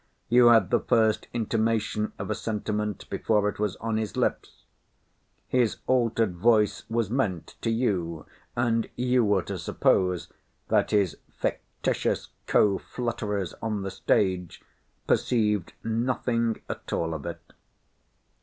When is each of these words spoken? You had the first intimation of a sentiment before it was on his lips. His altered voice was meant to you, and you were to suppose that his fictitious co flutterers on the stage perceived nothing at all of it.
You 0.29 0.47
had 0.47 0.71
the 0.71 0.79
first 0.79 1.27
intimation 1.31 2.11
of 2.17 2.31
a 2.31 2.33
sentiment 2.33 3.07
before 3.11 3.47
it 3.47 3.59
was 3.59 3.75
on 3.75 3.97
his 3.97 4.17
lips. 4.17 4.63
His 5.47 5.77
altered 5.85 6.37
voice 6.37 6.85
was 6.89 7.11
meant 7.11 7.53
to 7.61 7.69
you, 7.69 8.25
and 8.55 8.89
you 8.95 9.23
were 9.23 9.43
to 9.43 9.59
suppose 9.59 10.27
that 10.69 10.89
his 10.89 11.17
fictitious 11.37 12.29
co 12.47 12.79
flutterers 12.79 13.53
on 13.61 13.83
the 13.83 13.91
stage 13.91 14.63
perceived 15.05 15.73
nothing 15.83 16.61
at 16.67 16.91
all 16.91 17.13
of 17.13 17.27
it. 17.27 17.53